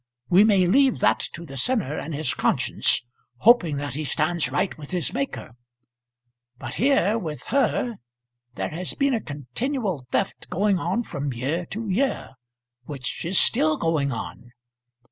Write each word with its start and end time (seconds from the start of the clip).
We 0.31 0.43
may 0.43 0.65
leave 0.65 0.97
that 1.01 1.19
to 1.33 1.45
the 1.45 1.57
sinner 1.57 1.95
and 1.95 2.11
his 2.15 2.33
conscience, 2.33 3.03
hoping 3.37 3.77
that 3.77 3.93
he 3.93 4.03
stands 4.03 4.51
right 4.51 4.75
with 4.75 4.89
his 4.89 5.13
Maker. 5.13 5.51
But 6.57 6.73
here, 6.73 7.19
with 7.19 7.43
her, 7.53 7.97
there 8.55 8.69
has 8.69 8.95
been 8.95 9.13
a 9.13 9.21
continual 9.21 10.07
theft 10.11 10.49
going 10.49 10.79
on 10.79 11.03
from 11.03 11.31
year 11.33 11.67
to 11.67 11.87
year, 11.87 12.31
which 12.85 13.23
is 13.25 13.37
still 13.39 13.77
going 13.77 14.11
on. 14.11 14.53